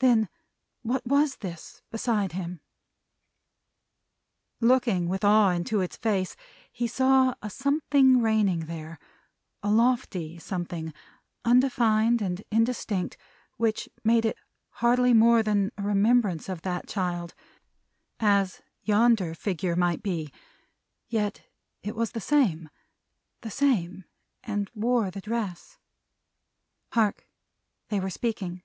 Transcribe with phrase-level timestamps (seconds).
[0.00, 0.28] Then
[0.82, 2.60] what was this, beside him?
[4.60, 6.36] Looking with awe into its face,
[6.70, 9.00] he saw a something reigning there:
[9.60, 10.94] a lofty something,
[11.44, 13.16] undefined and indistinct,
[13.56, 14.36] which made it
[14.74, 17.34] hardly more than a remembrance of that child
[18.20, 20.32] as yonder figure might be
[21.08, 21.44] yet
[21.82, 22.68] it was the same:
[23.40, 24.04] the same:
[24.44, 25.76] and wore the dress.
[26.92, 27.26] Hark!
[27.88, 28.62] They were speaking!